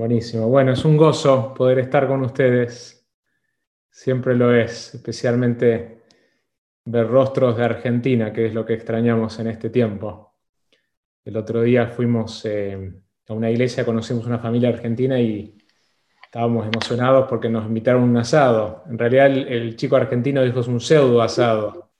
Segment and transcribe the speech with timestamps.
[0.00, 0.48] Buenísimo.
[0.48, 3.06] Bueno, es un gozo poder estar con ustedes.
[3.90, 6.04] Siempre lo es, especialmente
[6.86, 10.38] ver rostros de Argentina, que es lo que extrañamos en este tiempo.
[11.22, 12.94] El otro día fuimos eh,
[13.28, 15.58] a una iglesia, conocimos una familia argentina y
[16.24, 18.84] estábamos emocionados porque nos invitaron a un asado.
[18.88, 21.90] En realidad el, chico argentino dijo es un pseudo asado,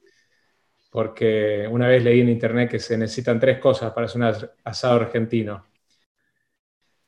[0.90, 5.00] porque una vez leí en internet que se necesitan tres cosas para hacer un asado
[5.00, 5.69] argentino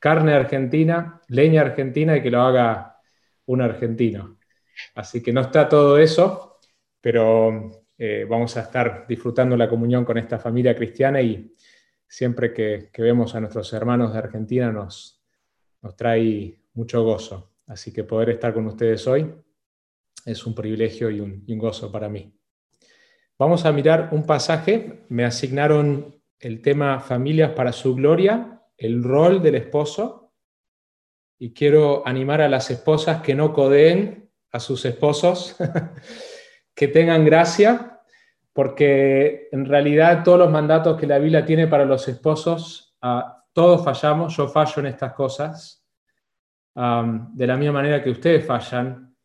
[0.03, 2.99] carne argentina, leña argentina y que lo haga
[3.45, 4.37] un argentino.
[4.95, 6.59] Así que no está todo eso,
[6.99, 11.55] pero eh, vamos a estar disfrutando la comunión con esta familia cristiana y
[12.05, 15.23] siempre que, vemos a nuestros hermanos de Argentina nos,
[15.95, 17.53] trae mucho gozo.
[17.67, 19.33] Así que poder estar con ustedes hoy
[20.25, 22.37] es un privilegio y un, y un gozo para mí.
[23.39, 25.05] Vamos a mirar un pasaje.
[25.07, 30.33] Me asignaron el tema Familias para su gloria el rol del esposo
[31.39, 35.55] y quiero animar a las esposas que no codeen a sus esposos,
[36.75, 38.01] que tengan gracia,
[38.51, 42.95] porque en realidad todos los mandatos que la Biblia tiene para los esposos,
[43.53, 45.87] todos fallamos, yo fallo en estas cosas,
[46.75, 49.15] de la misma manera que ustedes fallan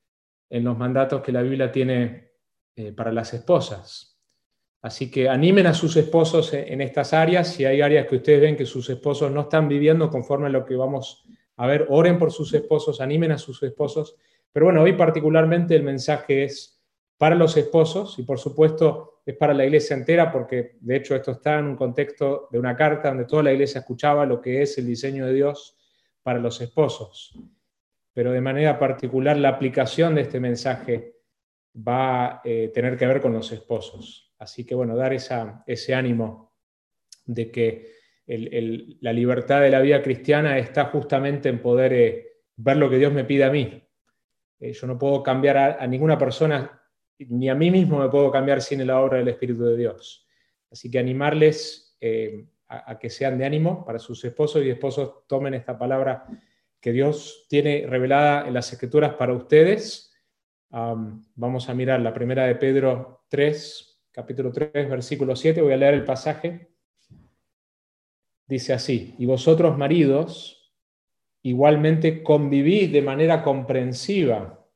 [0.51, 2.33] en los mandatos que la Biblia tiene
[2.77, 4.18] eh, para las esposas.
[4.81, 7.49] Así que animen a sus esposos en estas áreas.
[7.49, 10.65] Si hay áreas que ustedes ven que sus esposos no están viviendo conforme a lo
[10.65, 11.25] que vamos
[11.57, 14.17] a ver, oren por sus esposos, animen a sus esposos.
[14.53, 16.81] Pero bueno, hoy particularmente el mensaje es
[17.17, 21.33] para los esposos y por supuesto es para la iglesia entera porque de hecho esto
[21.33, 24.79] está en un contexto de una carta donde toda la iglesia escuchaba lo que es
[24.79, 25.77] el diseño de Dios
[26.23, 27.37] para los esposos.
[28.15, 31.17] Pero de manera particular la aplicación de este mensaje
[31.77, 34.28] va a eh, tener que ver con los esposos.
[34.39, 36.55] Así que bueno, dar ese ánimo
[37.27, 37.99] de que
[38.29, 43.13] la libertad de la vida cristiana está justamente en poder eh, ver lo que Dios
[43.13, 43.83] me pide a mí.
[44.61, 46.79] Eh, yo no puedo cambiar a, ninguna persona,
[47.19, 50.27] ni a mí mismo me puedo cambiar sin la obra del Espíritu de Dios.
[50.71, 55.55] Así que animarles eh, a, que sean de ánimo para sus esposos y esposos tomen
[55.55, 56.27] esta palabra
[56.79, 60.15] que Dios tiene revelada en las Escrituras para ustedes.
[60.71, 63.88] vamos a mirar la primera de Pedro 3,
[64.19, 66.73] capítulo 3, versículo 7, voy a leer el pasaje.
[68.49, 70.75] Dice así, y vosotros maridos,
[71.43, 74.67] igualmente convivís de manera comprensiva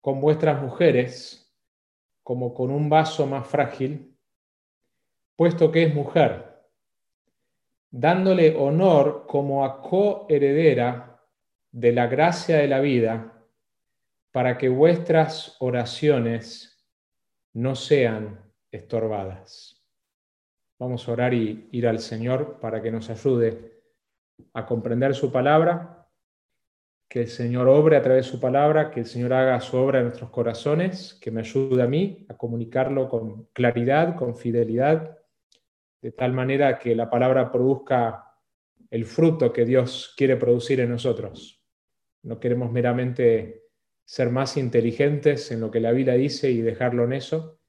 [0.00, 1.54] con vuestras mujeres,
[2.22, 4.16] como con un vaso más frágil,
[5.36, 6.62] puesto que es mujer,
[7.90, 11.20] dándole honor como a coheredera
[11.72, 13.44] de la gracia de la vida,
[14.32, 16.69] para que vuestras oraciones
[17.54, 18.40] no sean
[18.70, 19.82] estorbadas.
[20.78, 23.82] Vamos a orar y ir al Señor para que nos ayude
[24.54, 26.08] a comprender su palabra,
[27.08, 29.98] que el Señor obre a través de su palabra, que el Señor haga su obra
[29.98, 35.18] en nuestros corazones, que me ayude a mí a comunicarlo con claridad, con fidelidad,
[36.00, 38.30] de tal manera que la palabra produzca
[38.90, 41.62] el fruto que Dios quiere producir en nosotros.
[42.22, 43.69] No queremos meramente
[44.10, 47.60] ser más inteligentes en lo que la Biblia dice y dejarlo en eso.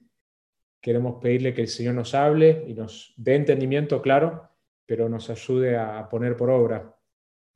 [0.81, 4.50] Queremos pedirle que el Señor nos hable y nos dé entendimiento claro,
[4.88, 6.97] pero nos ayude a poner por obra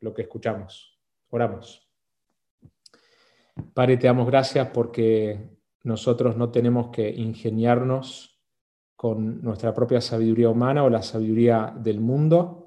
[0.01, 1.01] lo que escuchamos.
[1.31, 1.90] Oramos.
[3.73, 5.50] Padre, te damos gracias porque
[5.81, 8.40] nosotros no tenemos que ingeniarnos
[8.96, 12.64] con nuestra propia sabiduría humana o la sabiduría del mundo,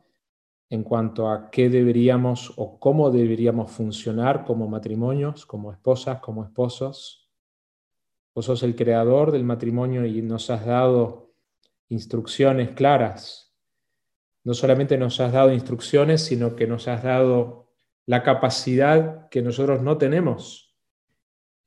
[0.70, 7.30] en cuanto a qué deberíamos o cómo deberíamos funcionar como matrimonios, como esposas, como esposos.
[8.34, 11.32] Vos sos el creador del matrimonio y nos has dado
[11.88, 13.56] instrucciones claras.
[14.44, 17.70] No solamente nos has dado instrucciones, sino que nos has dado
[18.06, 20.76] la capacidad que nosotros no tenemos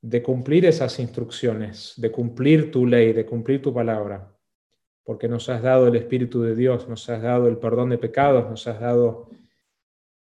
[0.02, 4.36] de cumplir esas instrucciones, de cumplir tu ley, de cumplir tu palabra
[5.03, 8.50] porque nos has dado el Espíritu de Dios, nos has dado el perdón de pecados,
[8.50, 9.30] nos has dado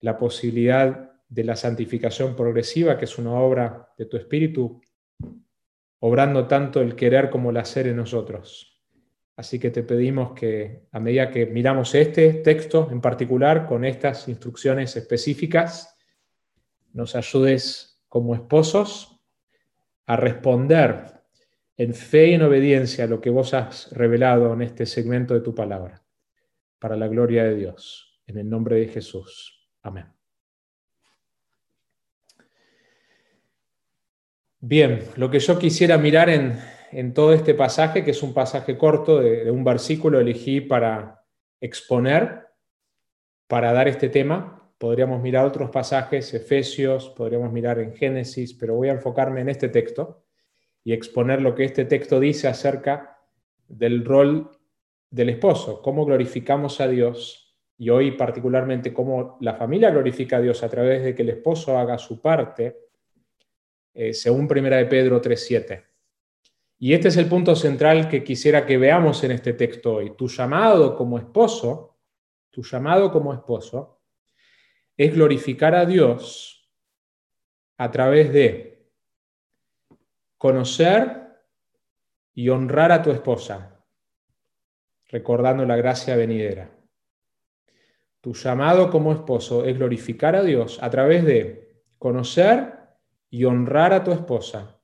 [0.00, 4.80] la posibilidad de la santificación progresiva, que es una obra de tu Espíritu,
[6.00, 8.82] obrando tanto el querer como el hacer en nosotros.
[9.36, 14.28] Así que te pedimos que a medida que miramos este texto en particular, con estas
[14.28, 15.96] instrucciones específicas,
[16.92, 19.20] nos ayudes como esposos
[20.06, 21.19] a responder
[21.80, 25.40] en fe y en obediencia a lo que vos has revelado en este segmento de
[25.40, 26.04] tu palabra,
[26.78, 29.66] para la gloria de Dios, en el nombre de Jesús.
[29.80, 30.04] Amén.
[34.58, 39.18] Bien, lo que yo quisiera mirar en, todo este pasaje, que es un pasaje corto
[39.18, 41.24] de, un versículo, elegí para
[41.62, 42.46] exponer,
[43.46, 48.90] para dar este tema, podríamos mirar otros pasajes, Efesios, podríamos mirar en Génesis, pero voy
[48.90, 50.26] a enfocarme en este texto
[50.84, 53.18] y exponer lo que este texto dice acerca
[53.68, 54.50] del rol
[55.10, 60.62] del esposo, cómo glorificamos a Dios y hoy particularmente cómo la familia glorifica a Dios
[60.62, 62.76] a través de que el esposo haga su parte,
[63.94, 65.86] eh, según Primera de Pedro 3.7.
[66.78, 70.14] Y este es el punto central que quisiera que veamos en este texto hoy.
[70.16, 71.98] Tu llamado como esposo,
[72.50, 74.00] tu llamado como esposo,
[74.96, 76.70] es glorificar a Dios
[77.78, 78.69] a través de
[80.40, 81.36] conocer
[82.32, 83.84] y honrar a tu esposa,
[85.10, 86.70] recordando la gracia venidera.
[88.22, 92.72] Tu llamado como esposo es glorificar a Dios a través de conocer
[93.28, 94.80] y honrar a tu esposa,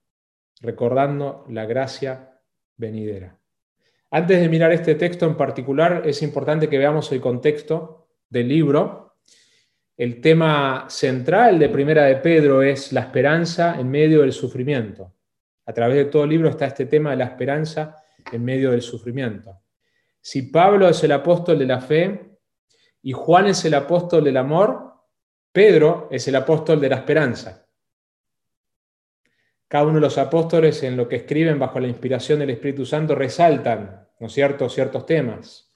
[0.61, 2.39] recordando la gracia
[2.77, 3.39] venidera.
[4.11, 9.17] Antes de mirar este texto en particular, es importante que veamos el contexto del libro.
[9.97, 15.16] El tema central de Primera de Pedro es la esperanza en medio del sufrimiento.
[15.67, 17.97] A través de todo el libro está este tema de la esperanza
[18.33, 19.63] en medio del sufrimiento.
[20.21, 22.39] Si Pablo es el apóstol de la fe
[23.03, 24.95] y Juan es el apóstol del amor,
[25.53, 27.67] Pedro es el apóstol de la esperanza.
[29.69, 33.15] Cada uno de los apóstoles en lo que escriben bajo la inspiración del Espíritu Santo
[33.15, 35.75] resaltan, ¿no cierto?, ciertos temas.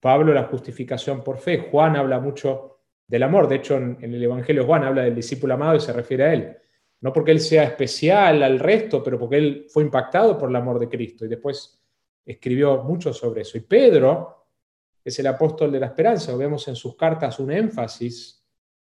[0.00, 4.64] Pablo la justificación por fe, Juan habla mucho del amor, de hecho en, el Evangelio
[4.64, 6.56] Juan habla del discípulo amado y se refiere a él.
[7.00, 10.78] No porque él sea especial al resto, pero porque él fue impactado por el amor
[10.78, 11.80] de Cristo y después
[12.24, 13.56] escribió mucho sobre eso.
[13.56, 14.46] Y Pedro
[15.04, 18.44] es el apóstol de la esperanza, vemos en sus cartas un énfasis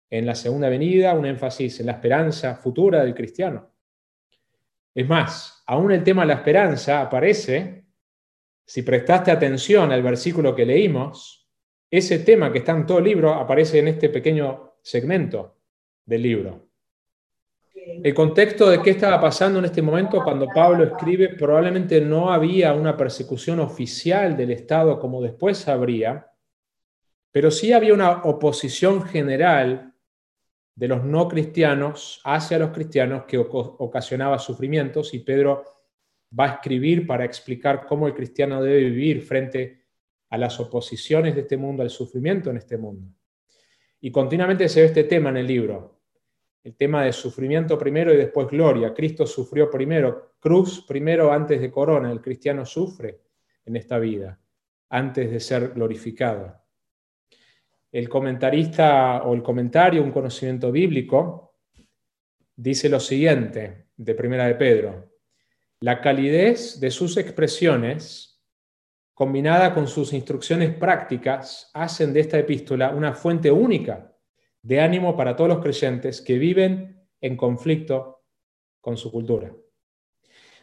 [0.10, 3.72] en la segunda venida, un énfasis en la esperanza futura del cristiano.
[4.94, 7.86] Es más, aún el tema de la esperanza aparece,
[8.66, 11.50] si prestaste atención al versículo que leímos,
[11.90, 15.58] ese tema que está en todo el libro aparece en este pequeño segmento
[16.06, 16.73] del libro.
[17.86, 22.74] El contexto de qué estaba pasando en este momento cuando Pablo escribe, probablemente no había
[22.74, 26.28] una persecución oficial del Estado como después habría,
[27.32, 29.94] pero sí había una oposición general
[30.76, 35.64] de los no cristianos hacia los cristianos que ocasionaba sufrimientos y Pedro
[36.38, 39.84] va a escribir para explicar cómo el cristiano debe vivir frente
[40.30, 43.08] a las oposiciones de este mundo, al sufrimiento en este mundo.
[44.02, 45.93] Y continuamente se ve este tema en el libro,
[46.64, 48.94] el tema de sufrimiento primero y después gloria.
[48.94, 53.20] Cristo sufrió primero, cruz primero antes de corona, el cristiano sufre
[53.66, 54.40] en esta vida,
[54.90, 56.64] antes de ser glorificado
[57.94, 61.60] el comentarista o el comentario, un conocimiento bíblico,
[62.56, 65.12] dice lo siguiente de Primera de Pedro.
[65.80, 68.44] La calidez de sus expresiones,
[69.14, 74.12] combinada con sus instrucciones prácticas, hacen de esta epístola una fuente única
[74.64, 78.24] de ánimo para todos los creyentes que viven en conflicto
[78.82, 79.54] con su cultura.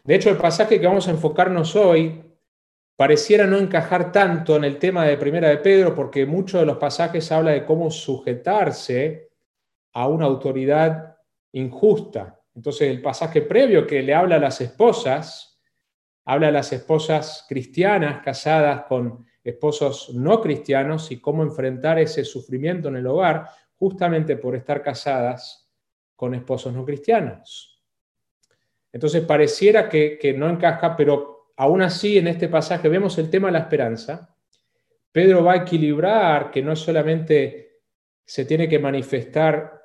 [0.03, 2.23] De hecho, el pasaje que vamos a enfocarnos hoy
[2.95, 6.77] pareciera no encajar tanto en el tema de Primera de Pedro porque muchos de los
[6.77, 9.31] pasajes habla de cómo sujetarse
[9.93, 11.17] a una autoridad
[11.51, 12.39] injusta.
[12.55, 15.59] Entonces el pasaje previo que le habla a las esposas,
[16.25, 22.89] habla a las esposas cristianas casadas con esposos no cristianos y cómo enfrentar ese sufrimiento
[22.89, 23.49] en el hogar
[23.81, 25.67] justamente por estar casadas
[26.15, 27.81] con esposos no cristianos.
[28.93, 33.51] Entonces pareciera que, no encaja, pero Aún así, en este pasaje vemos el tema de
[33.51, 34.35] la esperanza.
[35.11, 37.81] Pedro va a equilibrar que no solamente
[38.25, 39.79] se tiene que manifestar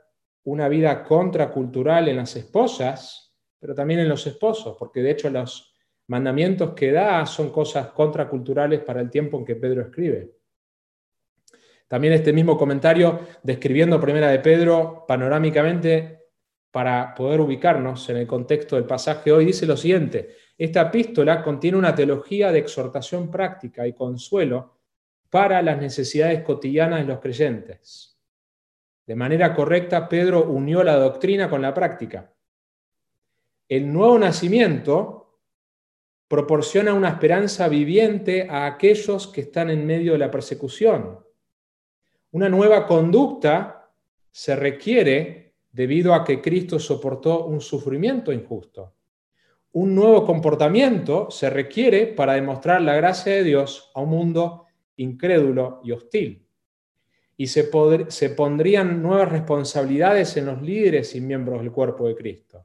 [0.44, 5.74] una vida contracultural en las esposas, pero también en los esposos, porque de hecho los
[6.06, 10.35] mandamientos que da son cosas contraculturales para el tiempo en que Pedro escribe.
[11.88, 16.16] También este mismo comentario describiendo Primera de Pedro panorámicamente
[16.70, 21.78] para poder ubicarnos en el contexto del pasaje hoy dice lo siguiente, esta epístola contiene
[21.78, 24.76] una teología de exhortación práctica y consuelo
[25.30, 28.18] para las necesidades cotidianas de los creyentes.
[29.06, 32.32] De manera correcta, Pedro unió la doctrina con la práctica.
[33.68, 35.40] El nuevo nacimiento
[36.28, 41.20] proporciona una esperanza viviente a aquellos que están en medio de la persecución.
[42.32, 43.90] Una nueva conducta
[44.30, 48.96] se requiere debido a que Cristo soportó un sufrimiento injusto
[49.78, 54.64] un nuevo comportamiento se requiere para demostrar la gracia de Dios a un mundo
[54.96, 56.48] incrédulo y hostil.
[57.36, 57.64] Y se,
[58.34, 62.64] pondrían nuevas responsabilidades en los líderes y miembros del cuerpo de Cristo,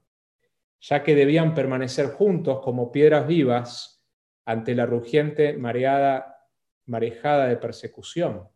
[0.79, 4.01] ya que debían permanecer juntos como piedras vivas
[4.45, 6.47] ante la rugiente mareada,
[6.85, 8.47] marejada de persecución.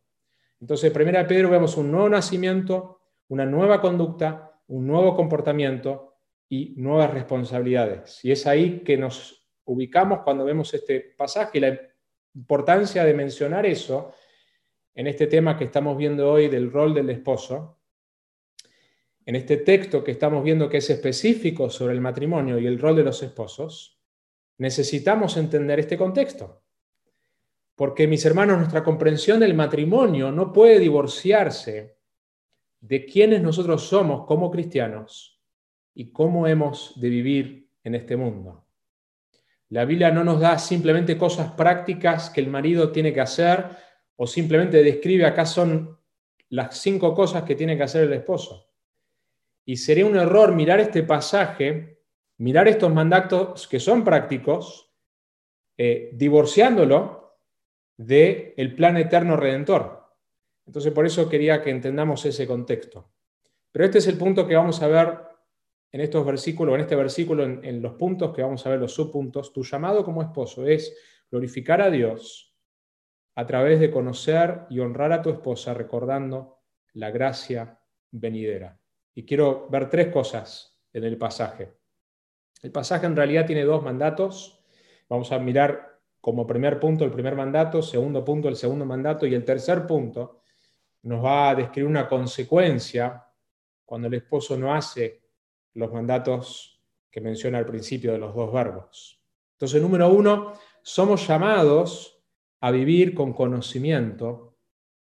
[0.65, 6.15] Entonces, en 1 Pedro vemos un nuevo nacimiento, una nueva conducta, un nuevo comportamiento
[6.50, 8.25] y nuevas responsabilidades.
[8.25, 11.79] Y es ahí que nos ubicamos cuando vemos este pasaje y la
[12.34, 14.12] importancia de mencionar eso
[14.95, 17.79] en este tema que estamos viendo hoy del rol del esposo,
[19.24, 22.95] en este texto que estamos viendo que es específico sobre el matrimonio y el rol
[22.95, 24.01] de los esposos,
[24.57, 26.64] necesitamos entender este contexto.
[27.75, 31.98] Porque, mis hermanos, nuestra comprensión del matrimonio no puede divorciarse
[32.79, 35.41] de quiénes nosotros somos como cristianos
[35.94, 38.65] y cómo hemos de vivir en este mundo.
[39.70, 43.65] La Biblia no nos da simplemente cosas prácticas que el marido tiene que hacer
[44.15, 45.98] o simplemente describe acá son
[46.50, 48.72] las cinco cosas que tiene que hacer el esposo.
[49.65, 52.03] Y sería un error mirar este pasaje,
[52.38, 54.94] mirar estos mandatos que son prácticos,
[55.75, 57.25] eh, divorciándolo
[57.97, 60.03] del el plan eterno redentor.
[60.65, 63.11] Entonces, por eso quería que entendamos ese contexto.
[63.71, 65.19] Pero este es el punto que vamos a ver
[65.91, 68.93] en estos versículos, en este versículo, en, en los puntos que vamos a ver, los
[68.93, 69.53] subpuntos.
[69.53, 70.95] Tu llamado como esposo es
[71.29, 72.55] glorificar a Dios
[73.35, 76.59] a través de conocer y honrar a tu esposa recordando
[76.93, 77.79] la gracia
[78.11, 78.79] venidera.
[79.13, 81.73] Y quiero ver tres cosas en el pasaje.
[82.61, 84.63] El pasaje en realidad tiene dos mandatos.
[85.09, 85.94] Vamos a mirar
[86.25, 90.41] como primer punto el primer mandato, segundo punto el segundo mandato y el tercer punto
[91.03, 93.24] nos va a describir una consecuencia
[93.86, 95.22] cuando el esposo no hace
[95.75, 99.22] los mandatos que menciona al principio de los dos verbos.
[99.51, 102.20] Entonces, número uno, somos llamados
[102.60, 104.58] a vivir con conocimiento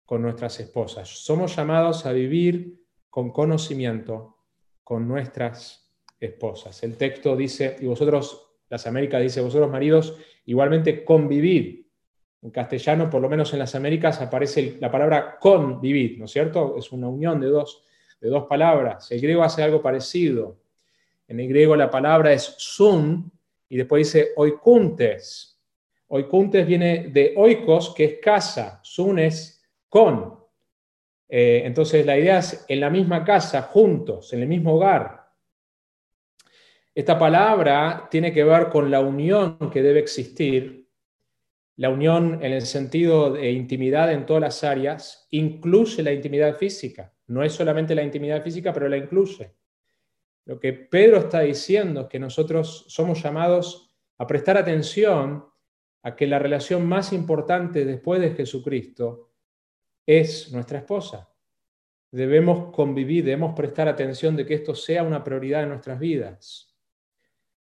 [0.07, 1.07] con nuestras esposas.
[1.23, 4.39] Somos llamados a vivir con conocimiento
[4.83, 6.83] con nuestras esposas.
[6.83, 11.87] El texto dice, y vosotros las Américas dice, vosotros maridos, igualmente convivir.
[12.43, 16.77] En castellano, por lo menos en las Américas, aparece la palabra convivir, ¿no es cierto?
[16.79, 17.83] Es una unión de dos,
[18.21, 19.11] de dos palabras.
[19.11, 20.57] El griego hace algo parecido.
[21.29, 23.31] En el griego la palabra es sun
[23.69, 25.61] y después dice oikuntes.
[26.09, 28.81] Oikuntes viene de oikos, que es casa.
[28.83, 30.41] Sun es con.
[31.29, 35.20] Eh, entonces la idea es en la misma casa, juntos, en el mismo hogar.
[37.00, 40.87] Esta palabra tiene que ver con la unión que debe existir,
[41.76, 47.14] la unión en el sentido de intimidad en todas las áreas, incluye la intimidad física.
[47.28, 49.57] No es solamente la intimidad física, pero la incluye.
[50.45, 55.47] Lo que Pedro está diciendo es que nosotros somos llamados a prestar atención
[56.02, 59.30] a que la relación más importante después de Jesucristo
[60.04, 61.33] es nuestra esposa.
[62.12, 66.70] Debemos convivir, debemos prestar atención de que esto sea una prioridad en nuestras vidas.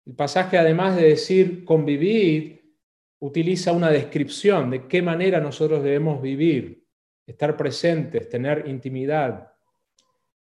[0.05, 2.75] El pasaje, además de decir convivir,
[3.19, 6.85] utiliza una descripción de qué manera nosotros debemos vivir,
[7.25, 9.51] estar presentes, tener intimidad.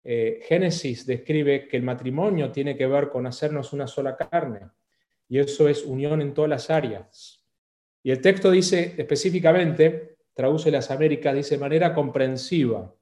[0.02, 4.68] Eh, Génesis describe que el matrimonio tiene que ver con hacernos una sola carne,
[5.28, 7.44] y eso es unión en todas las áreas.
[8.02, 12.92] Y el texto dice específicamente, traduce las Américas, dice manera comprensiva.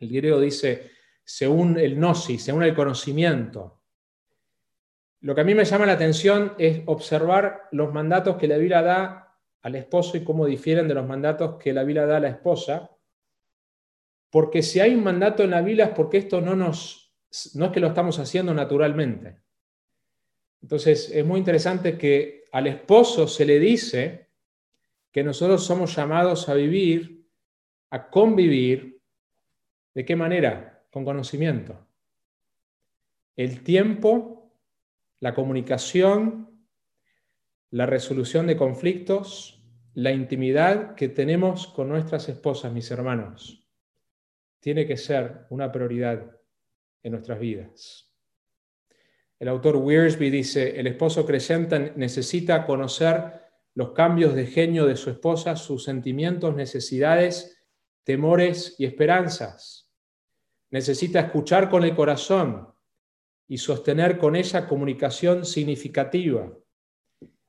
[0.00, 0.90] El griego dice,
[1.24, 3.81] según el gnosis, según el conocimiento.
[5.22, 8.82] Lo que a mí me llama la atención es observar los mandatos que la Biblia
[8.82, 12.28] da al esposo y cómo difieren de los mandatos que la Biblia da a la
[12.28, 12.90] esposa.
[14.30, 17.14] Porque si hay un mandato en la Biblia es porque esto no, nos,
[17.54, 19.36] no es que lo estamos haciendo naturalmente.
[20.60, 24.28] Entonces es muy interesante que al esposo se le dice
[25.12, 27.28] que nosotros somos llamados a vivir,
[27.90, 29.00] a convivir.
[29.94, 30.84] ¿De qué manera?
[30.90, 31.78] Con conocimiento.
[33.36, 34.41] El tiempo
[35.22, 36.66] la comunicación,
[37.70, 39.64] la resolución de conflictos,
[39.94, 43.64] la intimidad que tenemos con nuestras esposas, mis hermanos,
[44.58, 46.26] tiene que ser una prioridad
[47.04, 48.12] en nuestras vidas.
[49.38, 53.42] El autor Wiersbe dice, el esposo creyente necesita conocer
[53.74, 57.64] los cambios de genio de su esposa, sus sentimientos, necesidades,
[58.02, 59.88] temores y esperanzas.
[60.70, 62.71] Necesita escuchar con el corazón,
[63.48, 66.50] y sostener con ella comunicación significativa.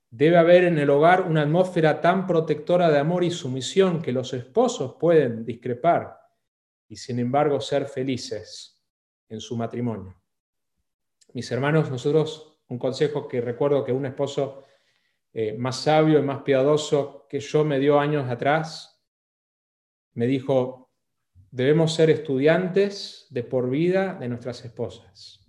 [0.09, 4.33] Debe haber en el hogar una atmósfera tan protectora de amor y sumisión que los
[4.33, 6.19] esposos pueden discrepar
[6.87, 8.83] y sin embargo ser felices
[9.29, 10.15] en su matrimonio.
[11.33, 14.63] Mis hermanos, nosotros un consejo que recuerdo que un esposo
[15.33, 19.03] eh, más sabio y más piadoso que yo me dio años atrás,
[20.13, 20.91] me dijo,
[21.49, 25.42] debemos ser estudiantes de por vida de nuestras esposas.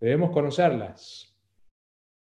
[0.00, 1.36] Debemos conocerlas.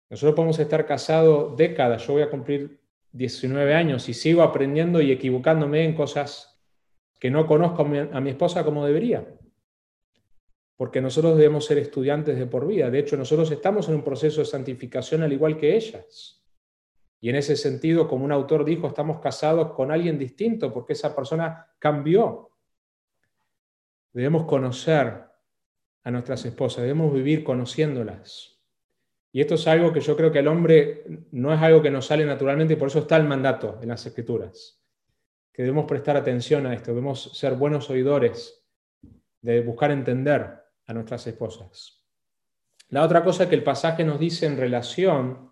[0.10, 2.06] Nosotros podemos estar casados décadas.
[2.06, 2.80] Yo voy a cumplir
[3.14, 6.62] 19 años y sigo aprendiendo y equivocándome en cosas
[7.20, 9.26] que no conozco a mi esposa como debería.
[10.76, 12.90] porque nosotros debemos ser estudiantes de por vida.
[12.90, 16.44] De hecho, nosotros estamos en un proceso de santificación al igual que ellas.
[17.22, 21.16] Y en ese sentido, como un autor dijo, estamos casados con alguien distinto porque esa
[21.16, 22.50] persona cambió.
[24.12, 25.24] Debemos conocer
[26.04, 28.62] a nuestras esposas, debemos vivir conociéndolas.
[29.32, 32.06] Y esto es algo que yo creo que al hombre no es algo que nos
[32.06, 34.80] sale naturalmente por eso está el mandato en las escrituras.
[35.52, 38.64] Que debemos prestar atención a esto, debemos ser buenos oidores,
[39.42, 40.54] de buscar entender
[40.86, 42.06] a nuestras esposas.
[42.90, 45.52] La otra cosa que el pasaje nos dice en relación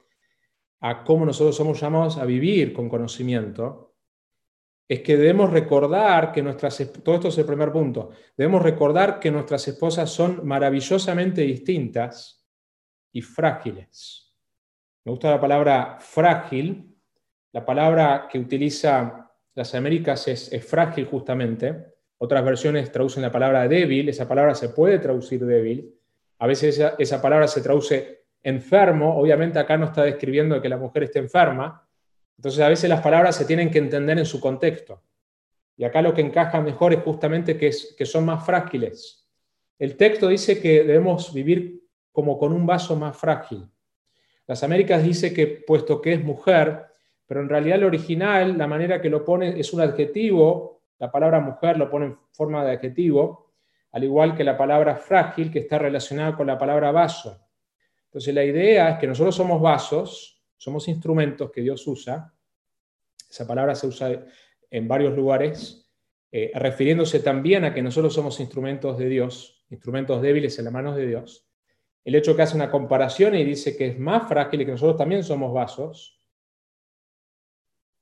[0.80, 3.91] a cómo nosotros somos llamados a vivir con conocimiento,
[4.92, 9.32] es que debemos recordar que nuestras, todo esto es el primer punto, debemos recordar que
[9.32, 12.46] nuestras esposas son maravillosamente distintas
[13.14, 14.36] y frágiles.
[15.06, 16.94] Me gusta la palabra frágil,
[17.54, 21.86] la palabra que utiliza las Américas es, es frágil justamente,
[22.18, 25.90] otras versiones traducen la palabra débil, esa palabra se puede traducir débil,
[26.40, 30.76] a veces esa, esa palabra se traduce enfermo, obviamente acá no está describiendo que la
[30.76, 31.88] mujer esté enferma,
[32.42, 35.04] entonces a veces las palabras se tienen que entender en su contexto.
[35.78, 39.30] Y acá lo que encaja mejor es justamente que, son más frágiles.
[39.78, 43.64] El texto dice que debemos vivir como con un vaso más frágil.
[44.48, 46.88] Las Américas dice que puesto que es mujer,
[47.28, 51.40] pero en realidad el original, la manera que lo pone es un adjetivo la palabra
[51.40, 53.54] mujer lo pone en forma de adjetivo,
[53.92, 57.40] al igual que la palabra frágil, que está relacionada con la palabra vaso.
[58.06, 62.32] Entonces la idea es que nosotros somos vasos, somos instrumentos que Dios usa.
[63.28, 64.28] Esa palabra se usa
[64.70, 65.92] en varios lugares,
[66.32, 70.96] eh, refiriéndose también a que nosotros somos instrumentos de Dios, instrumentos débiles en las manos
[70.96, 71.50] de Dios.
[72.06, 74.98] El hecho que hace una comparación y dice que es más frágil y que nosotros
[74.98, 76.20] también somos vasos,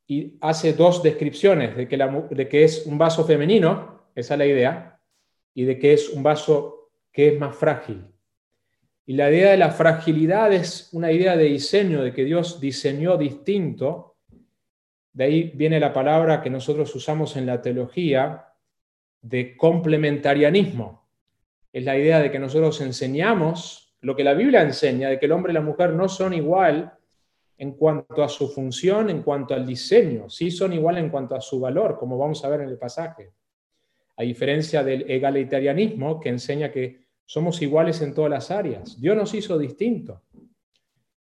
[0.05, 4.45] y hace dos descripciones de que, de que es un vaso femenino, esa es la
[4.45, 5.01] idea,
[5.53, 8.05] y de que es un vaso que es más frágil.
[9.09, 13.17] Y la idea de la fragilidad es una idea de diseño, de que Dios diseñó
[13.17, 14.17] distinto.
[15.13, 18.53] De ahí viene la palabra que nosotros usamos en la teología
[19.19, 21.09] de complementarianismo.
[21.73, 25.31] Es la idea de que nosotros enseñamos lo que la Biblia enseña, de que el
[25.31, 26.93] hombre y la mujer no son igual,
[27.57, 31.41] en cuanto a su función, en cuanto al diseño, sí son igual en cuanto a
[31.41, 33.31] su valor, como vamos a ver en el pasaje.
[34.17, 38.99] A diferencia del egalitarianismo que enseña que somos iguales en todas las áreas.
[38.99, 40.23] Dios nos hizo distinto.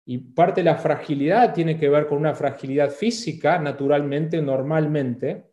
[0.05, 5.47] Y parte de la fragilidad tiene que ver con una fragilidad física, naturalmente, normalmente,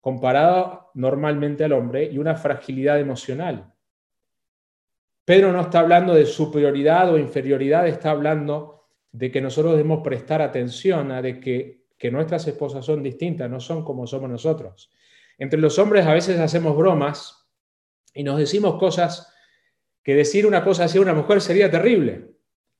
[0.00, 3.72] comparada normalmente al hombre, y una fragilidad emocional.
[5.24, 10.42] Pedro no está hablando de superioridad o inferioridad, está hablando de que nosotros debemos prestar
[10.42, 14.90] atención a de que, que nuestras esposas son distintas, no son como somos nosotros.
[15.38, 17.48] Entre los hombres a veces hacemos bromas
[18.12, 19.32] y nos decimos cosas
[20.06, 22.30] que decir una cosa así a una mujer sería terrible.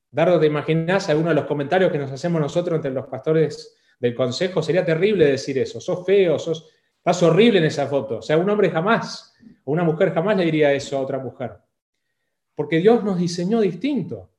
[0.09, 4.15] Dardo, ¿te imaginas alguno de los comentarios que nos hacemos nosotros entre los pastores del
[4.15, 4.63] consejo?
[4.63, 5.81] Sería terrible decir eso.
[5.81, 8.19] Sos feo, sos, estás horrible en esa foto.
[8.19, 9.35] O sea, un hombre jamás,
[9.65, 11.57] o una mujer jamás le diría eso a otra mujer.
[12.55, 14.31] Porque Dios nos diseñó distinto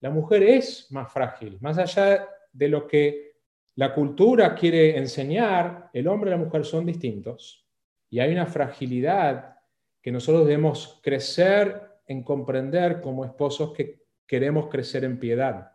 [0.00, 1.58] la mujer es más frágil.
[1.60, 3.34] Más allá de lo que
[3.74, 7.66] la cultura quiere enseñar, el hombre y la mujer son distintos.
[8.08, 9.56] Y hay una fragilidad
[10.00, 15.72] que nosotros debemos crecer en comprender como esposos que queremos crecer en piedad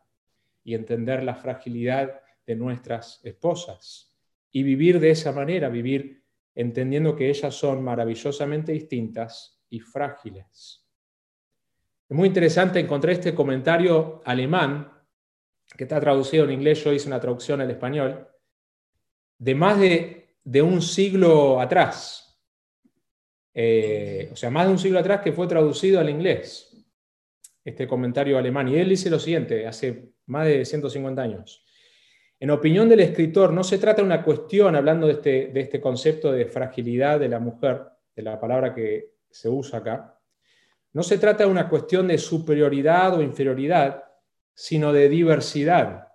[0.64, 4.18] y entender la fragilidad de nuestras esposas.
[4.52, 6.24] Y vivir de esa manera, vivir
[6.56, 10.86] entendiendo que ellas son maravillosamente distintas y frágiles.
[12.10, 14.92] Es muy interesante encontrar este comentario alemán,
[15.78, 18.28] que está traducido en inglés, yo hice una traducción al español,
[19.38, 22.31] de más de, un siglo atrás.
[23.54, 26.72] Eh, o sea, más de un siglo atrás que fue traducido al inglés,
[27.64, 28.68] este comentario alemán.
[28.70, 31.66] Y él dice lo siguiente, hace más de 150 años.
[32.40, 35.80] En opinión del escritor, no se trata de una cuestión, hablando de este, de este
[35.80, 37.84] concepto de fragilidad de la mujer,
[38.16, 40.18] de la palabra que se usa acá,
[40.94, 44.04] no se trata de una cuestión de superioridad o inferioridad,
[44.54, 46.10] sino de diversidad.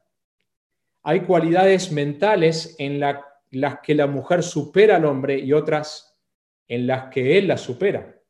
[1.02, 6.05] Hay cualidades mentales en las que la mujer supera al hombre y otras
[6.68, 8.20] en las que él la supera.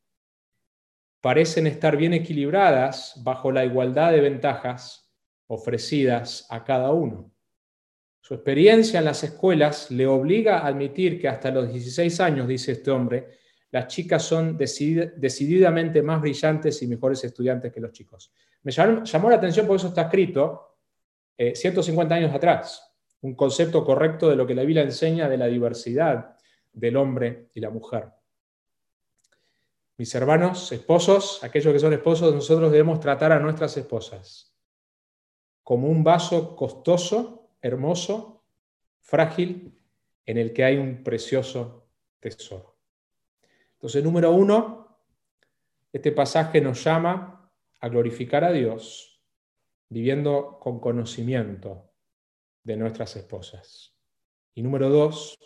[1.21, 5.13] Parecen estar bien equilibradas bajo la igualdad de ventajas
[5.47, 7.33] ofrecidas a cada uno.
[8.21, 12.73] Su experiencia en las escuelas le obliga a admitir que hasta los 16 años, dice
[12.73, 13.29] este hombre,
[13.71, 18.33] las chicas son decididamente más brillantes y mejores estudiantes que los chicos.
[18.63, 20.79] Me llamó, la atención porque eso está escrito
[21.39, 25.47] 150 eh, años atrás, un concepto correcto de lo que la Biblia enseña de la
[25.47, 26.37] diversidad
[26.73, 28.16] del hombre y la mujer.
[29.99, 34.53] Mis hermanos, esposos, aquellos que son esposos, nosotros debemos tratar a nuestras esposas
[35.63, 38.45] como un vaso costoso, hermoso,
[39.01, 39.77] frágil,
[40.25, 41.89] en el que hay un precioso
[42.21, 42.77] tesoro.
[43.73, 45.01] Entonces, número uno,
[45.93, 49.21] este pasaje nos llama a glorificar a Dios
[49.89, 51.91] viviendo con conocimiento
[52.63, 53.97] de nuestras esposas.
[54.55, 55.39] Y número dos,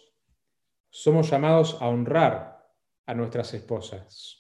[0.91, 2.75] somos llamados a honrar
[3.07, 4.39] a nuestras esposas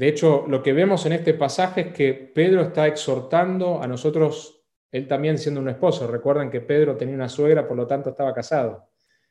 [0.00, 4.64] de hecho, lo que vemos en este pasaje es que Pedro está exhortando a nosotros,
[4.90, 6.06] él también siendo un esposo.
[6.06, 8.88] Recuerden que Pedro tenía una suegra, por lo tanto estaba casado.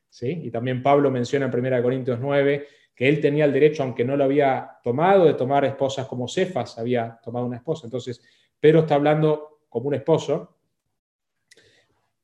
[0.07, 0.41] ¿sí?
[0.43, 4.15] Y también Pablo menciona en 1 Corintios 9 que él tenía el derecho, aunque no
[4.15, 7.87] lo había tomado, de tomar esposas como Cefas había tomado una esposa.
[7.87, 8.21] Entonces,
[8.59, 10.55] Pedro está hablando como un esposo,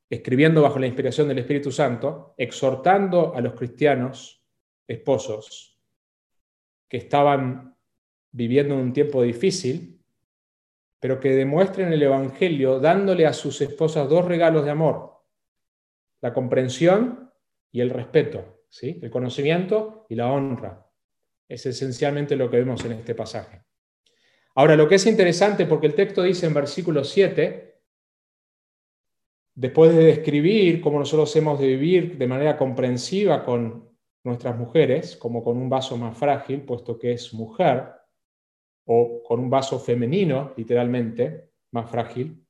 [0.08, 4.40] escribiendo bajo la inspiración del Espíritu Santo, exhortando a los cristianos
[4.86, 5.80] esposos
[6.88, 7.75] que estaban
[8.36, 9.98] viviendo en un tiempo difícil,
[11.00, 15.24] pero que demuestren el Evangelio dándole a sus esposas dos regalos de amor,
[16.20, 17.32] la comprensión
[17.72, 19.00] y el respeto, ¿sí?
[19.02, 20.86] el conocimiento y la honra.
[21.48, 23.62] Es esencialmente lo que vemos en este pasaje.
[24.54, 27.80] Ahora, lo que es interesante, porque el texto dice en versículo 7,
[29.54, 35.42] después de describir cómo nosotros hemos de vivir de manera comprensiva con nuestras mujeres, como
[35.42, 37.95] con un vaso más frágil, puesto que es mujer,
[38.86, 42.44] o con un vaso femenino, literalmente, más frágil.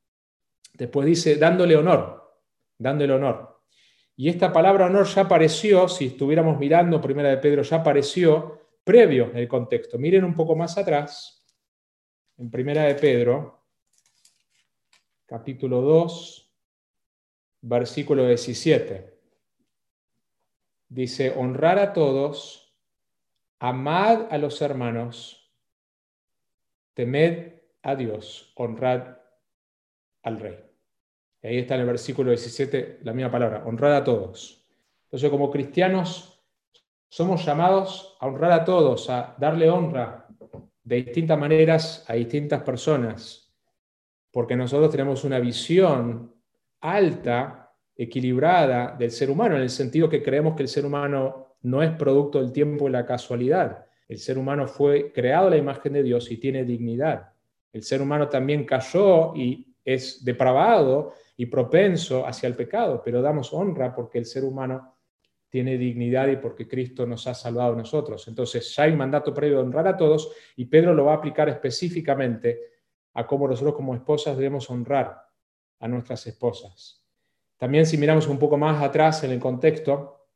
[0.75, 2.41] Después dice, dándole honor,
[2.79, 3.63] dándole honor.
[4.17, 9.31] Y esta palabra honor ya apareció, si estuviéramos mirando Primera de Pedro, ya apareció previo
[9.31, 9.99] en el contexto.
[9.99, 11.45] Miren un poco más atrás,
[12.37, 13.65] en Primera de Pedro,
[15.27, 16.55] capítulo 2,
[17.63, 19.19] versículo 17.
[20.89, 22.77] Dice, honrar a todos,
[23.59, 25.46] amad a los hermanos,
[26.97, 29.19] temed a Dios, honrad
[30.23, 30.59] al rey.
[31.43, 34.67] Y ahí está en el versículo 17 la misma palabra, honrad a todos.
[35.05, 36.43] Entonces, como cristianos,
[37.09, 40.27] somos llamados a honrar a todos, a darle honra
[40.83, 43.55] de distintas maneras a distintas personas,
[44.31, 46.35] porque nosotros tenemos una visión
[46.81, 51.83] alta, equilibrada del ser humano, en el sentido que creemos que el ser humano no
[51.83, 55.93] es producto del tiempo y la casualidad, el ser humano fue creado a la imagen
[55.95, 57.33] de Dios y tiene dignidad.
[57.73, 63.53] El ser humano también cayó y es depravado y propenso hacia el pecado, pero damos
[63.53, 64.95] honra porque el ser humano
[65.49, 68.27] tiene dignidad y porque Cristo nos ha salvado a nosotros.
[68.29, 71.17] Entonces ya hay un mandato previo de honrar a todos y Pedro lo va a
[71.17, 72.61] aplicar específicamente
[73.15, 75.23] a cómo nosotros como esposas debemos honrar
[75.81, 77.03] a nuestras esposas.
[77.57, 80.27] También si miramos un poco más atrás en el contexto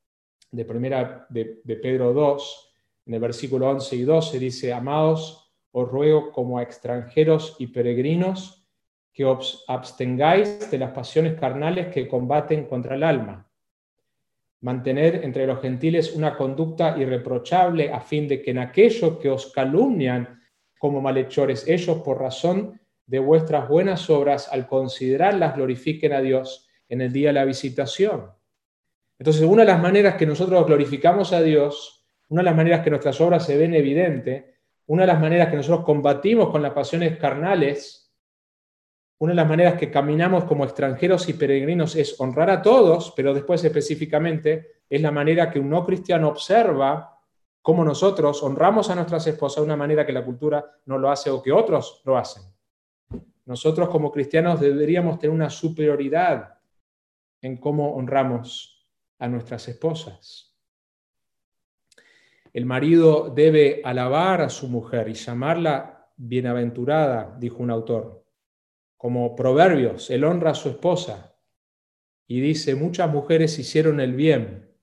[0.51, 2.70] de, primera, de, de Pedro 2,
[3.07, 8.67] en el versículo 11 y 12 dice, amados, os ruego como a extranjeros y peregrinos
[9.13, 13.51] que os abstengáis de las pasiones carnales que combaten contra el alma.
[14.63, 19.53] Mantener entre los gentiles una conducta irreprochable a fin de que en aquello que os
[19.53, 20.41] calumnian
[20.79, 27.01] como malhechores, ellos por razón de vuestras buenas obras, al considerarlas, glorifiquen a Dios en
[27.01, 28.31] el día de la visitación.
[29.19, 32.00] Entonces, una de las maneras que nosotros glorificamos a Dios
[32.31, 34.55] una de las maneras que nuestras obras se ven evidente,
[34.87, 38.13] una de las maneras que nosotros combatimos con las pasiones carnales,
[39.19, 43.35] una de las maneras que caminamos como extranjeros y peregrinos es honrar a todos, pero
[43.35, 47.21] después específicamente es la manera que un no cristiano observa
[47.63, 51.31] cómo nosotros honramos a nuestras esposas de una manera que la cultura no lo hace
[51.31, 52.45] o que otros lo hacen.
[53.45, 56.59] Nosotros como cristianos deberíamos tener una superioridad
[57.43, 58.89] en cómo honramos
[59.19, 60.50] a nuestras esposas.
[62.53, 68.25] El marido debe alabar a su mujer y llamarla bienaventurada, dijo un autor.
[68.97, 71.37] Como proverbios, él honra a su esposa
[72.27, 74.77] y dice, muchas mujeres hicieron el bien,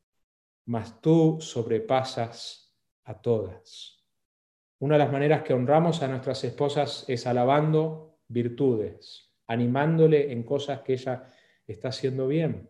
[0.66, 4.06] mas tú sobrepasas a todas.
[4.80, 10.82] Una de las maneras que honramos a nuestras esposas es alabando virtudes, animándole en cosas
[10.82, 11.26] que ella
[11.68, 12.70] está haciendo bien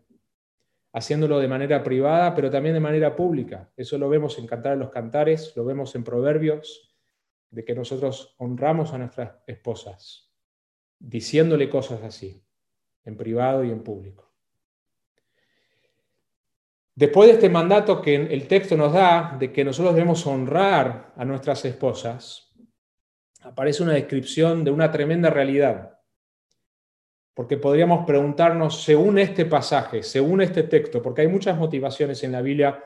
[0.92, 3.70] haciéndolo de manera privada, pero también de manera pública.
[3.76, 6.94] Eso lo vemos en Cantar a los Cantares, lo vemos en Proverbios,
[7.50, 10.30] de que nosotros honramos a nuestras esposas,
[10.98, 12.42] diciéndole cosas así,
[13.04, 14.32] en privado y en público.
[16.94, 21.24] Después de este mandato que el texto nos da de que nosotros debemos honrar a
[21.24, 22.52] nuestras esposas,
[23.42, 25.97] aparece una descripción de una tremenda realidad
[27.38, 32.42] porque podríamos preguntarnos, según este pasaje, según este texto, porque hay muchas motivaciones en la
[32.42, 32.82] Biblia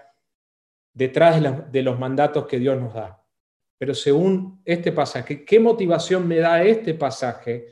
[0.92, 1.40] detrás
[1.72, 3.24] de los mandatos que Dios nos da.
[3.78, 7.68] pero según este pasaje, ¿qué motivación me da este pasaje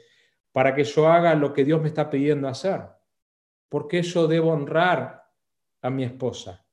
[0.53, 2.81] para que yo haga lo que Dios me está pidiendo hacer?
[3.69, 5.25] ¿Por qué yo debo honrar
[5.83, 6.65] a mi esposa?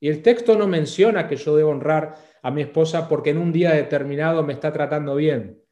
[0.00, 3.52] Y el texto no menciona que yo debo honrar a mi esposa porque en un
[3.52, 5.62] día determinado me está tratando bien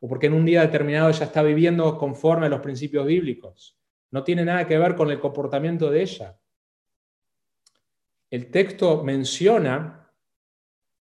[0.00, 3.78] o porque en un día determinado ella está viviendo conforme a los principios bíblicos.
[4.10, 6.38] No tiene nada que ver con el comportamiento de ella.
[8.30, 10.12] El texto menciona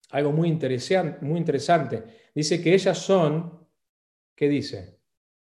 [0.10, 2.04] algo muy interesante.
[2.34, 3.68] Dice que ellas son,
[4.36, 5.00] ¿qué dice?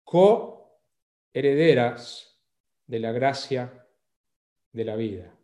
[0.05, 0.73] Co-herederas
[2.87, 3.87] de la gracia
[4.73, 5.35] de la vida.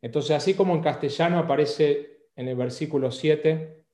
[0.00, 3.85] Entonces, así como en castellano aparece en el versículo 7,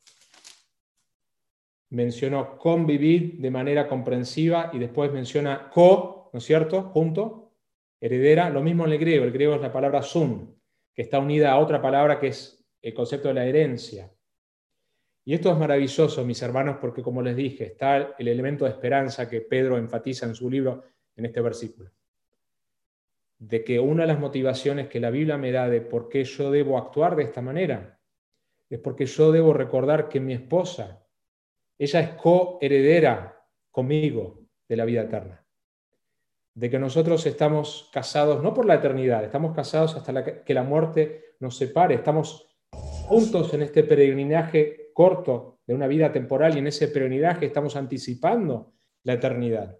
[1.93, 6.85] mencionó convivir de manera comprensiva y después menciona co, ¿no es cierto?
[6.85, 7.53] Junto,
[8.01, 10.59] heredera, lo mismo en el griego, el griego es la palabra sun,
[10.95, 14.11] que está unida a otra palabra que es el concepto de la herencia.
[15.25, 19.29] Y esto es maravilloso, mis hermanos, porque como les dije, está el elemento de esperanza
[19.29, 20.83] que Pedro enfatiza en su libro
[21.15, 21.91] en este versículo.
[23.39, 26.51] De que una de las motivaciones que la Biblia me da de por qué yo
[26.51, 28.01] debo actuar de esta manera
[28.71, 31.02] es porque yo debo recordar que mi esposa,
[31.85, 35.45] ella es coheredera conmigo de la vida eterna.
[36.55, 41.37] De que nosotros estamos casados no por la eternidad, estamos casados hasta que la muerte
[41.41, 46.89] nos separe, estamos juntos en este peregrinaje corto de una vida temporal y en ese
[46.89, 49.79] peregrinaje estamos anticipando la eternidad.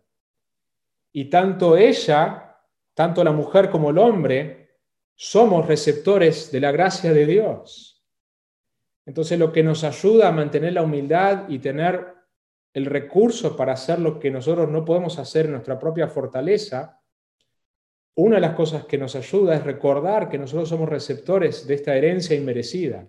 [1.13, 2.59] Y tanto ella,
[2.95, 4.79] tanto la mujer como el hombre,
[5.15, 7.92] somos receptores de la gracia de Dios.
[9.05, 12.15] Entonces lo que nos ayuda a mantener la humildad y tener
[12.73, 17.01] el recurso para hacer lo que nosotros no podemos hacer en nuestra propia fortaleza,
[18.15, 21.97] una de las cosas que nos ayuda es recordar que nosotros somos receptores de esta
[21.97, 23.09] herencia inmerecida.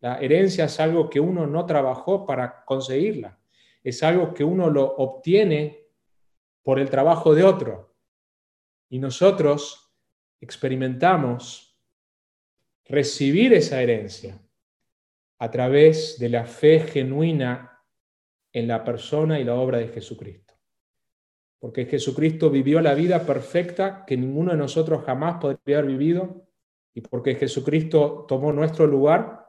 [0.00, 3.38] La herencia es algo que uno no trabajó para conseguirla,
[3.82, 5.86] es algo que uno lo obtiene
[6.62, 7.94] por el trabajo de otro.
[8.88, 9.92] Y nosotros
[10.40, 11.78] experimentamos
[12.86, 14.40] recibir esa herencia
[15.40, 17.82] a través de la fe genuina
[18.52, 20.54] en la persona y la obra de Jesucristo.
[21.58, 26.46] Porque Jesucristo vivió la vida perfecta que ninguno de nosotros jamás podría haber vivido
[26.92, 29.46] y porque Jesucristo tomó nuestro lugar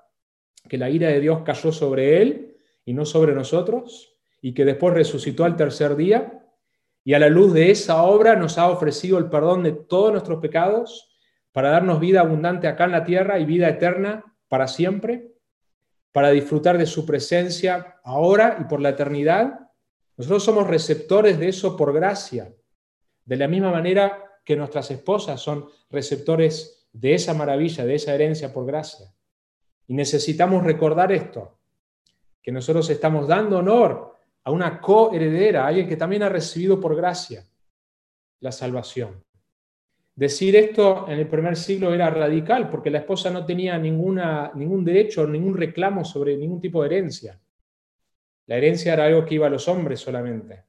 [0.70, 4.94] que la ira de Dios cayó sobre él y no sobre nosotros, y que después
[4.94, 6.48] resucitó al tercer día,
[7.04, 10.40] y a la luz de esa obra nos ha ofrecido el perdón de todos nuestros
[10.40, 11.18] pecados
[11.52, 15.31] para darnos vida abundante acá en la tierra y vida eterna para siempre,
[16.12, 19.70] para disfrutar de su presencia ahora y por la eternidad.
[20.18, 22.54] Nosotros somos receptores de eso por gracia,
[23.26, 28.52] de la misma manera que nuestras esposas son receptores de esa maravilla, de esa herencia
[28.52, 29.14] por gracia.
[29.88, 31.58] Y necesitamos recordar esto,
[32.42, 36.96] que nosotros estamos dando honor a una coheredera, a alguien que también ha recibido por
[36.96, 37.46] gracia
[38.40, 39.24] la salvación.
[40.16, 44.84] Decir esto en el primer siglo era radical porque la esposa no tenía ninguna, ningún
[44.84, 47.40] derecho, ningún reclamo sobre ningún tipo de herencia.
[48.48, 50.66] La herencia era algo que iba a los hombres solamente.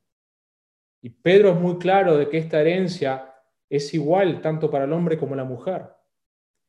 [1.00, 3.34] Y Pedro es muy claro de que esta herencia
[3.68, 5.86] es igual tanto para el hombre como la mujer.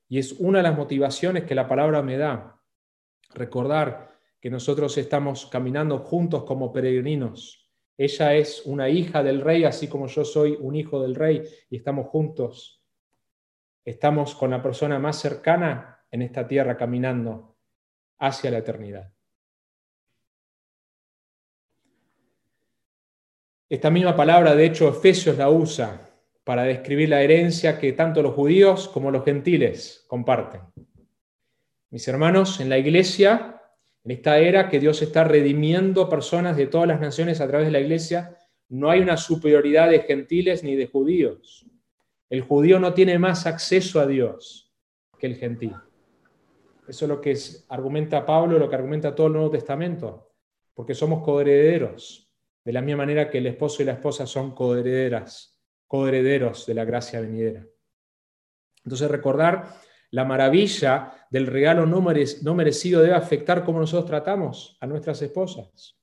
[0.09, 2.59] Y es una de las motivaciones que la palabra me da.
[3.35, 7.62] Recordar que nosotros estamos caminando juntos como peregrinos.
[7.97, 11.77] Ella es una hija del rey, así como yo soy un hijo del rey, y
[11.77, 12.83] estamos juntos.
[13.85, 17.57] Estamos con la persona más cercana en esta tierra caminando
[18.19, 19.11] hacia la eternidad.
[23.69, 26.09] Esta misma palabra, de hecho, Efesios la usa
[26.43, 30.61] para describir la herencia que tanto los judíos como los gentiles comparten.
[31.89, 33.62] Mis hermanos, en la iglesia,
[34.03, 37.71] en esta era que Dios está redimiendo personas de todas las naciones a través de
[37.71, 38.37] la iglesia,
[38.69, 41.65] no hay una superioridad de gentiles ni de judíos.
[42.29, 44.73] El judío no tiene más acceso a Dios
[45.17, 45.75] que el gentil.
[46.87, 47.37] Eso es lo que
[47.69, 50.31] argumenta Pablo, lo que argumenta todo el Nuevo Testamento,
[50.73, 52.29] porque somos coherederos,
[52.65, 55.53] de la misma manera que el esposo y la esposa son coherederas
[55.87, 57.65] coherederos de la gracia venidera.
[58.83, 59.75] Entonces recordar
[60.13, 65.97] la maravilla del regalo no merecido debe afectar cómo nosotros tratamos a nuestras esposas.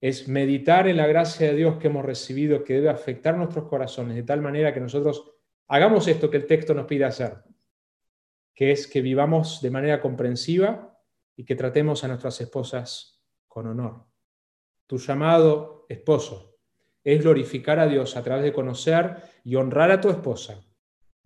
[0.00, 4.16] Es meditar en la gracia de Dios que hemos recibido que debe afectar nuestros corazones
[4.16, 5.30] de tal manera que nosotros
[5.68, 7.36] hagamos esto que el texto nos pide hacer,
[8.52, 10.98] que es que vivamos de manera comprensiva
[11.36, 14.06] y que tratemos a nuestras esposas con honor.
[14.88, 16.58] Tu llamado esposo
[17.04, 20.64] es glorificar a Dios a través de conocer y honrar a tu esposa,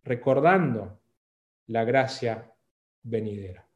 [0.04, 0.98] recordando
[1.68, 2.52] la gracia
[3.02, 3.66] venidera.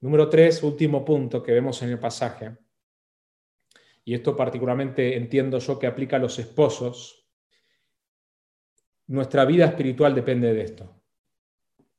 [0.00, 2.56] Número tres, último punto que vemos en el pasaje,
[4.04, 7.28] y esto particularmente entiendo yo que aplica a los esposos,
[9.08, 11.02] nuestra vida espiritual depende de esto.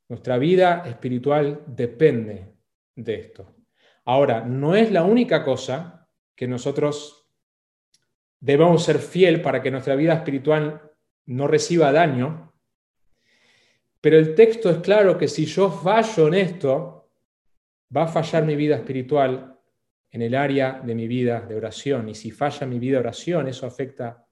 [0.08, 2.54] Nuestra vida espiritual depende
[2.94, 3.56] de esto.
[4.06, 7.30] Ahora, no es la única cosa que nosotros
[8.40, 10.90] debemos ser fiel para que nuestra vida espiritual
[11.26, 12.47] no reciba daño,
[14.00, 17.10] pero el texto es claro que si yo fallo en esto,
[17.94, 19.58] va a fallar mi vida espiritual
[20.10, 22.08] en el área de mi vida de oración.
[22.08, 24.26] Y si falla mi vida de oración, eso afecta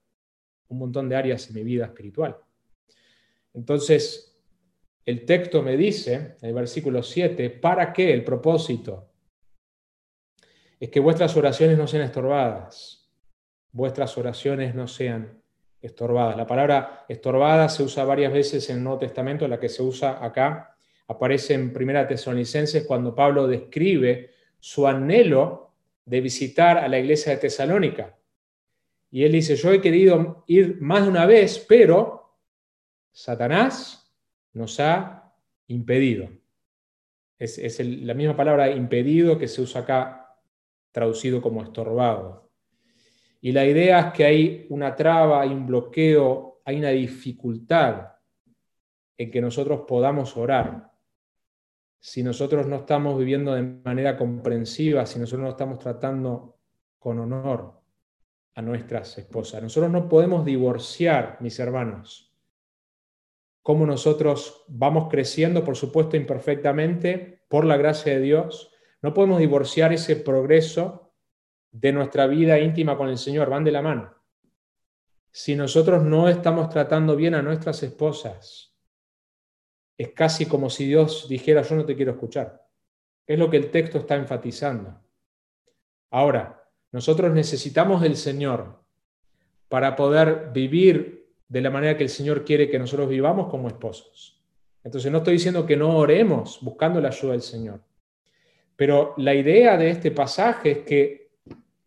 [0.69, 2.37] un montón de áreas en mi vida espiritual.
[3.53, 4.37] Entonces,
[5.05, 9.11] el texto me dice, en el versículo 7, ¿para qué el propósito?
[10.79, 13.09] Es que vuestras oraciones no sean estorbadas,
[13.71, 15.41] vuestras oraciones no sean
[16.35, 20.23] La palabra estorbada se usa varias veces en el Nuevo Testamento, la que se usa
[20.23, 25.73] acá aparece en Primera Tesalonicenses cuando Pablo describe su anhelo
[26.05, 28.17] de visitar a la iglesia de Tesalónica.
[29.09, 32.37] Y él dice, yo he querido ir más de una vez, pero
[33.11, 34.13] Satanás
[34.53, 35.33] nos ha
[35.67, 36.29] impedido.
[37.39, 40.35] Es, la misma palabra impedido que se usa acá
[40.91, 42.46] traducido como estorbado.
[43.41, 48.13] Y la idea es que hay una traba, hay un bloqueo, hay una dificultad
[49.17, 50.91] en que nosotros podamos orar.
[51.99, 56.57] Si nosotros no estamos viviendo de manera comprensiva, si nosotros no estamos tratando
[56.99, 57.81] con honor
[58.55, 59.61] a nuestras esposas.
[59.61, 62.33] Nosotros no podemos divorciar, mis hermanos,
[63.61, 69.93] cómo nosotros vamos creciendo, por supuesto, imperfectamente, por la gracia de Dios, no podemos divorciar
[69.93, 71.06] ese progreso
[71.79, 74.13] de nuestra vida íntima con el Señor, van de la mano.
[75.31, 78.75] Si nosotros no estamos tratando bien a nuestras esposas,
[79.95, 82.65] es casi como si Dios dijera, yo no te quiero escuchar.
[83.25, 84.99] Es lo que el texto está enfatizando.
[86.09, 88.81] Ahora, nosotros necesitamos del Señor
[89.67, 94.41] para poder vivir de la manera que el Señor quiere que nosotros vivamos como esposos.
[94.83, 97.81] Entonces no estoy diciendo que no oremos buscando la ayuda del Señor.
[98.75, 101.26] Pero la idea de este pasaje es que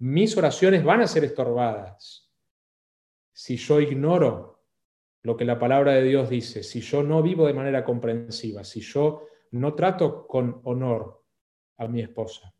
[0.00, 2.30] mis oraciones van a ser estorbadas
[3.32, 4.60] si yo ignoro
[5.22, 8.80] lo que la palabra de Dios dice, si yo no vivo de manera comprensiva, si
[8.80, 11.22] yo no trato con honor
[11.78, 12.54] a mi esposa.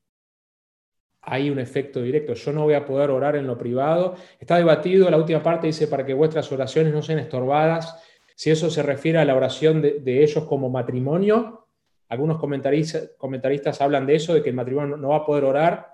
[1.22, 2.32] Hay un efecto directo.
[2.32, 4.16] Yo no voy a poder orar en lo privado.
[4.38, 8.02] Está debatido, la última parte dice, para que vuestras oraciones no sean estorbadas.
[8.34, 11.68] Si eso se refiere a la oración de, ellos como matrimonio,
[12.08, 15.89] algunos comentaristas, hablan de eso, de que el matrimonio no va a poder orar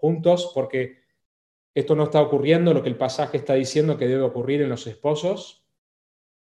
[0.00, 1.00] juntos porque
[1.74, 4.86] esto no está ocurriendo, lo que el pasaje está diciendo que debe ocurrir en los
[4.86, 5.64] esposos.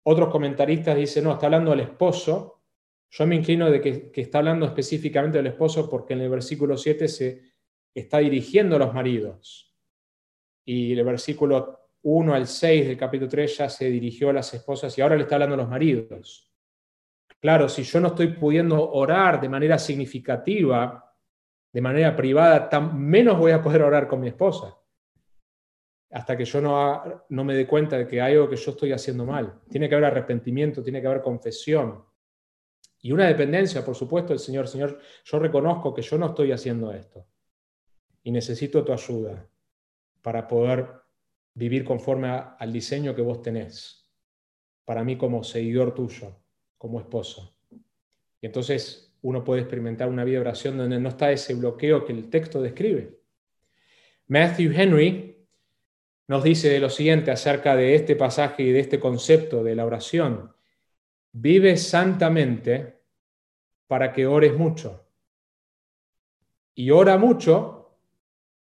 [0.03, 2.63] Otros comentaristas dicen, no, está hablando del esposo.
[3.11, 7.07] Yo me inclino de que, está hablando específicamente del esposo porque en el versículo 7
[7.07, 7.41] se
[7.93, 9.75] está dirigiendo a los maridos.
[10.65, 14.97] Y el versículo 1 al 6 del capítulo 3 ya se dirigió a las esposas
[14.97, 16.51] y ahora le está hablando a los maridos.
[17.39, 21.08] Claro, si yo no estoy pudiendo orar de manera significativa,
[21.71, 24.75] de manera privada, tan menos voy a poder orar con mi esposa.
[26.11, 28.91] Hasta que yo no, no me dé cuenta de que hay algo que yo estoy
[28.91, 29.61] haciendo mal.
[29.69, 32.03] Tiene que haber arrepentimiento, tiene que haber confesión.
[33.01, 34.67] Y una dependencia, por supuesto, del Señor.
[34.67, 37.27] Señor, yo reconozco que yo no estoy haciendo esto.
[38.23, 39.47] Y necesito tu ayuda
[40.21, 40.87] para poder
[41.53, 44.09] vivir conforme al diseño que vos tenés.
[44.85, 46.35] Para mí como seguidor tuyo
[46.79, 47.55] como esposo.
[48.41, 52.13] Y entonces uno puede experimentar una vida de oración donde no está ese bloqueo que
[52.13, 53.19] el texto describe.
[54.27, 55.47] Matthew Henry
[56.27, 60.53] nos dice lo siguiente acerca de este pasaje y de este concepto de la oración.
[61.31, 63.01] Vive santamente
[63.87, 65.07] para que ores mucho.
[66.75, 67.97] Y ora mucho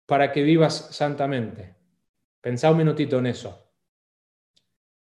[0.06, 1.74] para que vivas santamente.
[2.40, 3.70] Pensá un minutito en eso.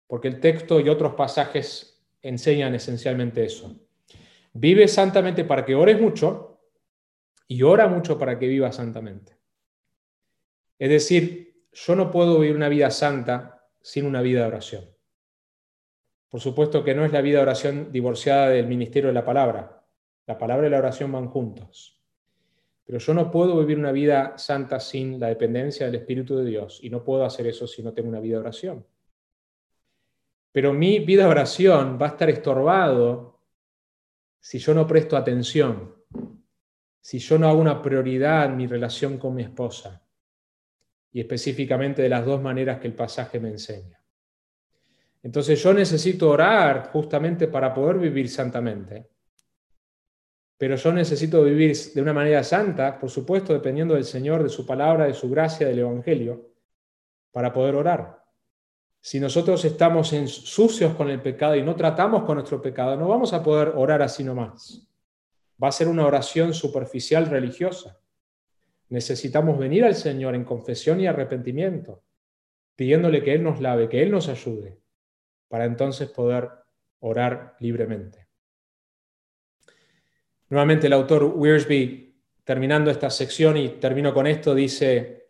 [0.07, 3.77] Porque el texto y otros pasajes enseñan esencialmente eso.
[4.55, 6.61] Vive santamente para que ores mucho
[7.49, 9.39] y ora mucho para que vivas santamente.
[10.79, 14.85] Es decir, yo no puedo vivir una vida santa sin una vida de oración.
[16.29, 19.85] Por supuesto que no es la vida de oración divorciada del ministerio de la palabra.
[20.27, 22.01] La palabra y la oración van juntos.
[22.85, 26.81] Pero yo no puedo vivir una vida santa sin la dependencia del Espíritu de Dios
[26.83, 28.87] y no puedo hacer eso si no tengo una vida de oración.
[30.53, 33.32] Pero mi vida de oración va a estar estorbado
[34.43, 35.95] si yo no presto atención,
[37.01, 40.05] si yo no hago una prioridad en mi relación con mi esposa,
[41.13, 44.03] y específicamente de las dos maneras que el pasaje me enseña.
[45.23, 49.09] Entonces yo necesito orar justamente para poder vivir santamente,
[50.59, 54.65] Pero yo necesito vivir de una manera santa, por supuesto, dependiendo del Señor, de su
[54.65, 56.53] palabra, de su gracia, del Evangelio,
[57.33, 58.22] para poder orar.
[59.05, 63.09] Si nosotros estamos en sucios con el pecado y no tratamos con nuestro pecado, no
[63.09, 64.89] vamos a poder orar así nomás.
[65.61, 67.99] Va a ser una oración superficial religiosa.
[68.91, 72.05] Necesitamos venir al Señor en confesión y arrepentimiento,
[72.77, 74.79] pidiéndole que Él nos lave, que Él nos ayude,
[75.49, 76.49] para entonces poder
[77.01, 78.29] orar libremente.
[80.49, 85.27] Nuevamente el autor Wiersbe, terminando esta sección y termino con esto, dice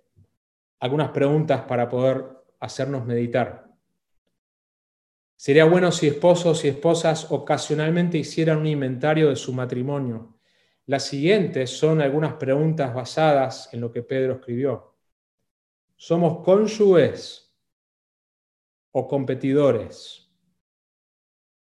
[0.80, 3.68] algunas preguntas para poder hacernos meditar.
[5.36, 10.38] Sería bueno si esposos y esposas ocasionalmente hicieran un inventario de su matrimonio.
[10.86, 14.94] Las siguientes son algunas preguntas basadas en lo que Pedro escribió.
[15.96, 17.52] ¿Somos cónyuges
[18.92, 20.32] o competidores?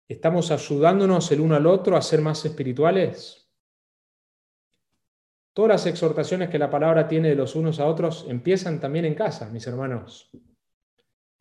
[0.07, 3.49] ¿Estamos ayudándonos el uno al otro a ser más espirituales?
[5.53, 9.15] Todas las exhortaciones que la palabra tiene de los unos a otros empiezan también en
[9.15, 10.29] casa, mis hermanos.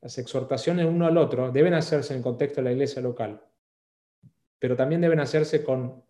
[0.03, 3.41] Las exhortaciones uno al otro deben hacerse en el contexto de la iglesia local,
[4.59, 6.05] pero también deben hacerse con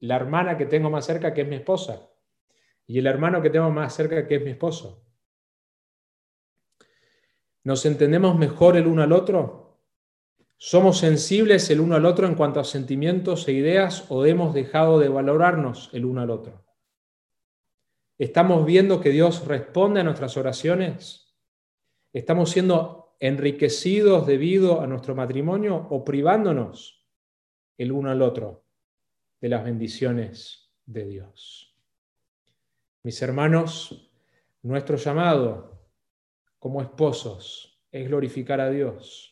[0.00, 2.10] la hermana que tengo más cerca, que es mi esposa,
[2.88, 5.06] y el hermano que tengo más cerca, que es mi esposo.
[7.62, 9.78] ¿Nos entendemos mejor el uno al otro?
[10.56, 14.98] ¿Somos sensibles el uno al otro en cuanto a sentimientos e ideas o hemos dejado
[14.98, 16.64] de valorarnos el uno al otro?
[18.18, 21.32] ¿Estamos viendo que Dios responde a nuestras oraciones?
[22.12, 27.06] ¿Estamos siendo enriquecidos debido a nuestro matrimonio o privándonos
[27.78, 28.64] el uno al otro
[29.40, 31.76] de las bendiciones de Dios?
[33.02, 34.10] Mis hermanos,
[34.62, 35.78] nuestro llamado
[36.58, 39.30] como esposos es glorificar a Dios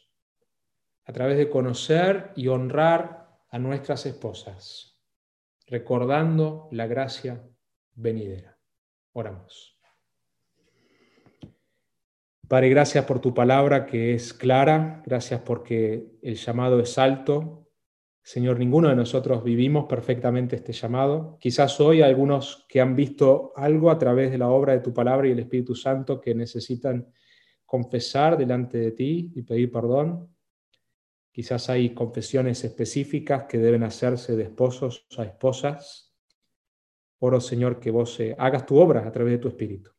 [1.04, 5.00] a través de conocer y honrar a nuestras esposas,
[5.66, 7.42] recordando la gracia
[7.94, 8.58] venidera.
[9.12, 9.77] Oramos.
[12.48, 17.68] Padre, gracias por tu palabra que es clara, gracias porque el llamado es alto.
[18.22, 21.36] Señor, ninguno de nosotros vivimos perfectamente este llamado.
[21.38, 25.28] Quizás hoy algunos que han visto algo a través de la obra de tu palabra
[25.28, 27.12] y el Espíritu Santo que necesitan
[27.66, 30.34] confesar delante de ti y pedir perdón.
[31.30, 36.14] Quizás hay confesiones específicas que deben hacerse de esposos a esposas.
[37.18, 39.97] Oro, Señor, que vos eh, hagas tu obra a través de tu Espíritu.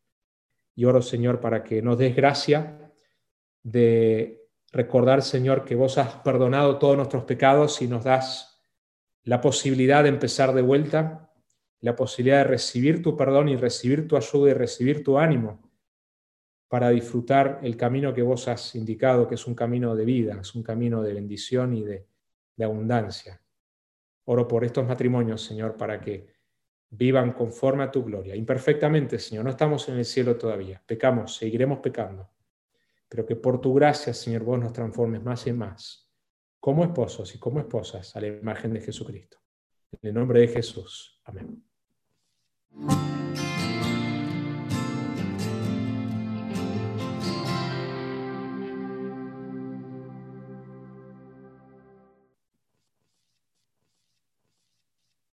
[0.79, 2.89] Y oro, Señor, para que nos des gracia
[3.63, 8.63] de recordar, Señor, que vos has perdonado todos nuestros pecados y nos das
[9.23, 11.33] la posibilidad de empezar de vuelta,
[11.81, 15.69] la posibilidad de recibir tu perdón y recibir tu ayuda y recibir tu ánimo
[16.69, 20.55] para disfrutar el camino que vos has indicado, que es un camino de vida, es
[20.55, 22.07] un camino de bendición y de,
[22.63, 23.41] abundancia.
[24.23, 26.38] Oro por estos matrimonios, Señor, para que
[26.91, 28.35] vivan conforme a tu gloria.
[28.35, 32.29] Imperfectamente, Señor, no estamos en el cielo todavía, pecamos, seguiremos pecando,
[33.07, 36.09] pero que por tu gracia, Señor, vos nos transformes más y más,
[36.59, 39.37] como esposos y como esposas, a la imagen de Jesucristo.
[39.91, 41.19] En el nombre de Jesús.
[41.23, 41.63] Amén.